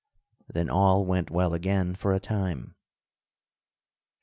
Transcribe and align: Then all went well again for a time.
Then 0.47 0.67
all 0.67 1.05
went 1.05 1.29
well 1.29 1.53
again 1.53 1.93
for 1.93 2.11
a 2.11 2.19
time. 2.19 2.73